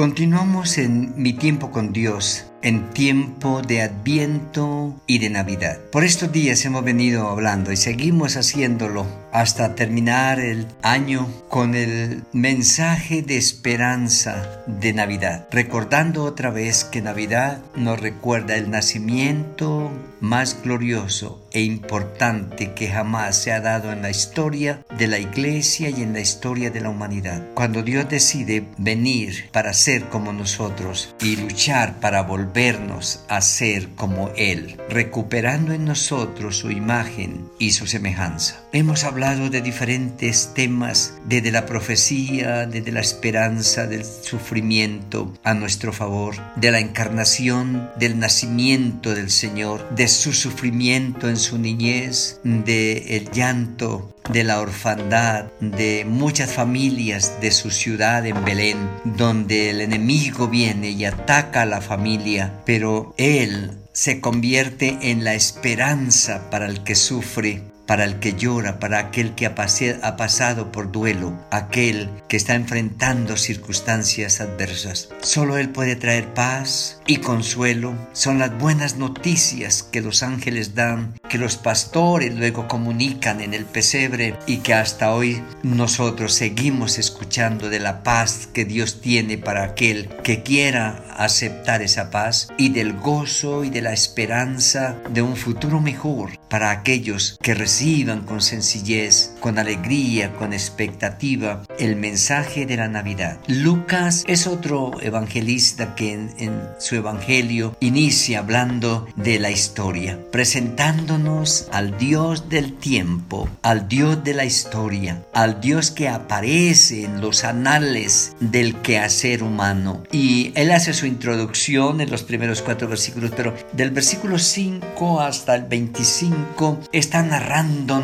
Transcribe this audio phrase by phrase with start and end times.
[0.00, 5.78] Continuamos en Mi tiempo con Dios en tiempo de Adviento y de Navidad.
[5.90, 12.24] Por estos días hemos venido hablando y seguimos haciéndolo hasta terminar el año con el
[12.32, 19.90] mensaje de esperanza de Navidad, recordando otra vez que Navidad nos recuerda el nacimiento
[20.20, 25.90] más glorioso e importante que jamás se ha dado en la historia de la iglesia
[25.90, 27.42] y en la historia de la humanidad.
[27.54, 33.88] Cuando Dios decide venir para ser como nosotros y luchar para volver vernos a ser
[33.94, 38.64] como Él, recuperando en nosotros su imagen y su semejanza.
[38.72, 45.92] Hemos hablado de diferentes temas, desde la profecía, desde la esperanza, del sufrimiento a nuestro
[45.92, 53.16] favor, de la encarnación, del nacimiento del Señor, de su sufrimiento en su niñez, de
[53.16, 59.80] el llanto de la orfandad de muchas familias de su ciudad en Belén, donde el
[59.80, 66.66] enemigo viene y ataca a la familia, pero él se convierte en la esperanza para
[66.66, 72.08] el que sufre para el que llora, para aquel que ha, pasado por duelo, aquel
[72.30, 75.08] que está enfrentando circunstancias adversas.
[75.20, 77.92] Solo Él puede traer paz y consuelo.
[78.12, 83.64] Son las buenas noticias que los ángeles dan, que los pastores luego comunican en el
[83.64, 89.64] pesebre y que hasta hoy nosotros seguimos escuchando de la paz que Dios tiene para
[89.64, 95.36] aquel que quiera aceptar esa paz y del gozo y de la esperanza de un
[95.36, 102.76] futuro mejor para aquellos que reciban con sencillez, con alegría, con expectativa el mensaje de
[102.76, 103.38] la Navidad.
[103.46, 111.96] Lucas es otro evangelista que en, su evangelio inicia hablando de la historia, presentándonos al
[111.96, 118.36] Dios del tiempo, al Dios de la historia, al Dios que aparece en los anales
[118.40, 120.02] del quehacer humano.
[120.12, 125.54] Y él hace su introducción en los primeros cuatro versículos, pero del versículo 5 hasta
[125.54, 128.00] el 25 está narrando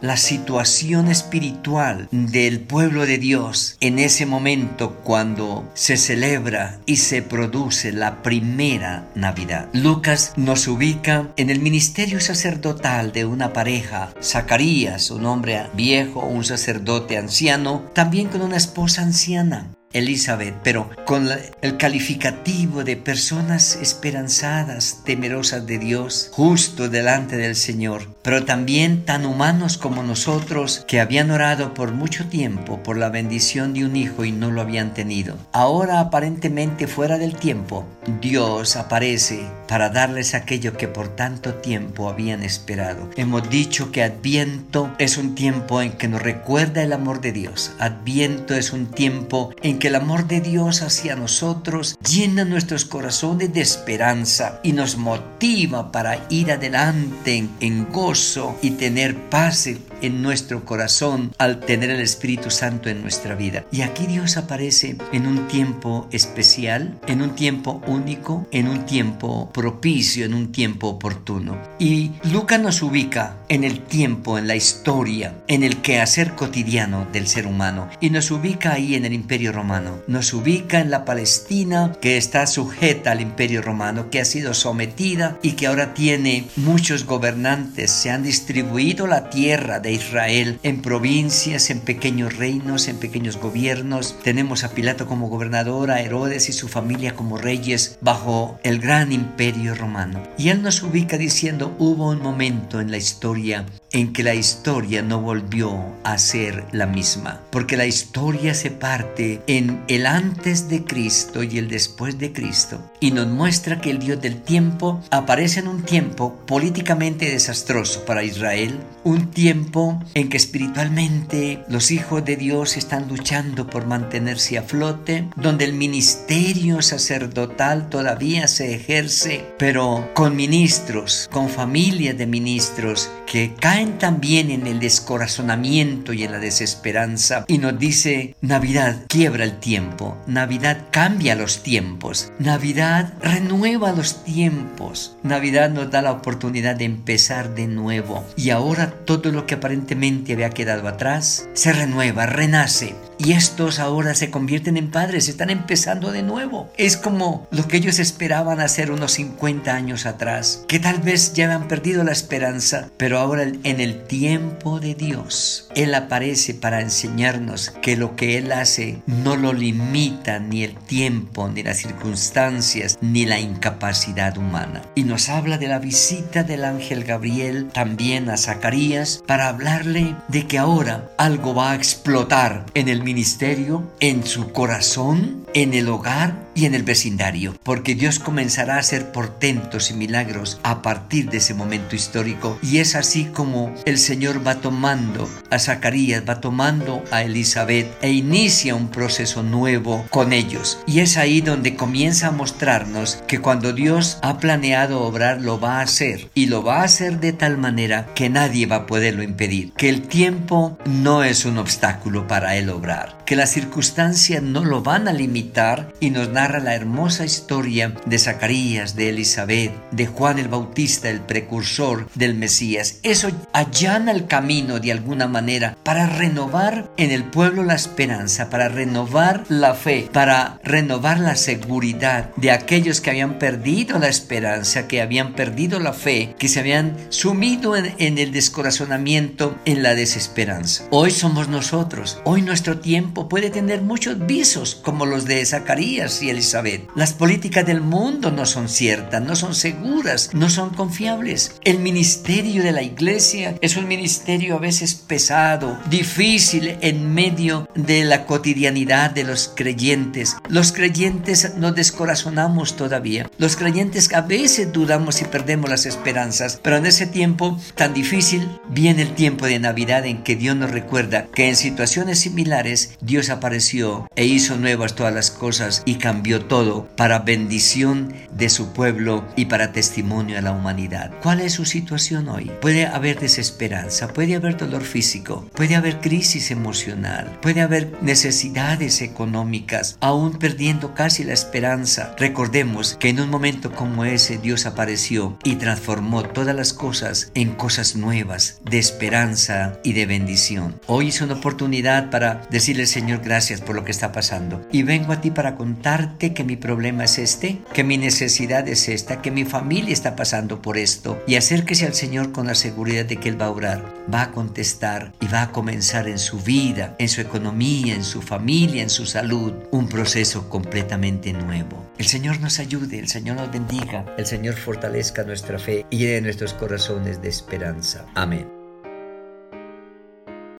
[0.00, 7.22] la situación espiritual del pueblo de Dios en ese momento cuando se celebra y se
[7.22, 9.68] produce la primera Navidad.
[9.72, 16.44] Lucas nos ubica en el ministerio sacerdotal de una pareja, Zacarías, un hombre viejo, un
[16.44, 19.70] sacerdote anciano, también con una esposa anciana.
[19.96, 21.28] Elizabeth, pero con
[21.62, 29.24] el calificativo de personas esperanzadas, temerosas de Dios, justo delante del Señor, pero también tan
[29.24, 34.24] humanos como nosotros que habían orado por mucho tiempo por la bendición de un hijo
[34.24, 35.36] y no lo habían tenido.
[35.52, 37.86] Ahora aparentemente fuera del tiempo,
[38.20, 43.10] Dios aparece para darles aquello que por tanto tiempo habían esperado.
[43.16, 47.72] Hemos dicho que Adviento es un tiempo en que nos recuerda el amor de Dios.
[47.78, 53.52] Adviento es un tiempo en que el amor de Dios hacia nosotros llena nuestros corazones
[53.52, 59.68] de esperanza y nos motiva para ir adelante en, gozo y tener paz
[60.02, 63.64] en nuestro corazón al tener el Espíritu Santo en nuestra vida.
[63.70, 69.50] Y aquí Dios aparece en un tiempo especial, en un tiempo único, en un tiempo
[69.52, 71.56] propicio, en un tiempo oportuno.
[71.78, 77.26] Y Lucas nos ubica en el tiempo, en la historia, en el quehacer cotidiano del
[77.26, 79.75] ser humano y nos ubica ahí en el Imperio Romano.
[80.06, 85.38] Nos ubica en la Palestina que está sujeta al Imperio Romano, que ha sido sometida
[85.42, 87.90] y que ahora tiene muchos gobernantes.
[87.90, 94.16] Se han distribuido la tierra de Israel en provincias, en pequeños reinos, en pequeños gobiernos.
[94.22, 99.12] Tenemos a Pilato como gobernador, a Herodes y su familia como reyes bajo el gran
[99.12, 100.22] imperio romano.
[100.38, 103.66] Y él nos ubica diciendo, hubo un momento en la historia
[103.96, 109.40] en que la historia no volvió a ser la misma, porque la historia se parte
[109.46, 113.98] en el antes de Cristo y el después de Cristo, y nos muestra que el
[113.98, 120.36] Dios del tiempo aparece en un tiempo políticamente desastroso para Israel, un tiempo en que
[120.36, 127.88] espiritualmente los hijos de Dios están luchando por mantenerse a flote, donde el ministerio sacerdotal
[127.88, 134.80] todavía se ejerce, pero con ministros, con familias de ministros que caen también en el
[134.80, 141.62] descorazonamiento y en la desesperanza y nos dice, Navidad quiebra el tiempo, Navidad cambia los
[141.62, 148.50] tiempos, Navidad renueva los tiempos, Navidad nos da la oportunidad de empezar de nuevo y
[148.50, 152.94] ahora todo lo que aparentemente había quedado atrás se renueva, renace.
[153.18, 156.70] Y estos ahora se convierten en padres, están empezando de nuevo.
[156.76, 161.46] Es como lo que ellos esperaban hacer unos 50 años atrás, que tal vez ya
[161.46, 165.68] habían perdido la esperanza, pero ahora en el tiempo de Dios.
[165.74, 171.48] Él aparece para enseñarnos que lo que Él hace no lo limita ni el tiempo,
[171.48, 174.82] ni las circunstancias, ni la incapacidad humana.
[174.94, 180.46] Y nos habla de la visita del ángel Gabriel también a Zacarías para hablarle de
[180.46, 186.34] que ahora algo va a explotar en el ministerio, en su corazón, en el hogar
[186.54, 191.38] y en el vecindario, porque Dios comenzará a hacer portentos y milagros a partir de
[191.38, 192.58] ese momento histórico.
[192.62, 198.10] Y es así como el Señor va tomando a Zacarías, va tomando a Elizabeth e
[198.10, 200.78] inicia un proceso nuevo con ellos.
[200.86, 205.78] Y es ahí donde comienza a mostrarnos que cuando Dios ha planeado obrar, lo va
[205.78, 206.28] a hacer.
[206.34, 209.72] Y lo va a hacer de tal manera que nadie va a poderlo impedir.
[209.72, 213.15] Que el tiempo no es un obstáculo para él obrar.
[213.26, 218.20] Que las circunstancias no lo van a limitar y nos da la hermosa historia de
[218.20, 223.00] Zacarías, de Elizabeth, de Juan el Bautista, el precursor del Mesías.
[223.02, 228.68] Eso allana el camino de alguna manera para renovar en el pueblo la esperanza, para
[228.68, 235.02] renovar la fe, para renovar la seguridad de aquellos que habían perdido la esperanza, que
[235.02, 240.84] habían perdido la fe, que se habían sumido en, en el descorazonamiento, en la desesperanza.
[240.90, 242.20] Hoy somos nosotros.
[242.24, 246.88] Hoy nuestro tiempo puede tener muchos visos como los de Zacarías y Elizabeth.
[246.94, 251.56] Las políticas del mundo no son ciertas, no son seguras, no son confiables.
[251.64, 258.04] El ministerio de la iglesia es un ministerio a veces pesado, difícil en medio de
[258.04, 260.36] la cotidianidad de los creyentes.
[260.48, 263.30] Los creyentes nos descorazonamos todavía.
[263.38, 268.48] Los creyentes a veces dudamos y perdemos las esperanzas, pero en ese tiempo tan difícil
[268.68, 273.30] viene el tiempo de Navidad en que Dios nos recuerda que en situaciones similares Dios
[273.30, 279.24] apareció e hizo nuevas todas las cosas y cambió todo para bendición de su pueblo
[279.36, 281.12] y para testimonio a la humanidad.
[281.22, 282.50] ¿Cuál es su situación hoy?
[282.60, 289.98] Puede haber desesperanza, puede haber dolor físico, puede haber crisis emocional, puede haber necesidades económicas,
[290.00, 292.12] aún perdiendo casi la esperanza.
[292.18, 297.54] Recordemos que en un momento como ese Dios apareció y transformó todas las cosas en
[297.54, 300.80] cosas nuevas, de esperanza y de bendición.
[300.88, 305.12] Hoy es una oportunidad para decirle Señor gracias por lo que está pasando y vengo
[305.12, 309.30] a ti para contarte que mi problema es este, que mi necesidad es esta, que
[309.30, 313.28] mi familia está pasando por esto y acérquese al Señor con la seguridad de que
[313.28, 317.10] Él va a orar, va a contestar y va a comenzar en su vida, en
[317.10, 321.84] su economía, en su familia, en su salud, un proceso completamente nuevo.
[321.98, 326.22] El Señor nos ayude, el Señor nos bendiga, el Señor fortalezca nuestra fe y llene
[326.22, 328.06] nuestros corazones de esperanza.
[328.14, 328.55] Amén.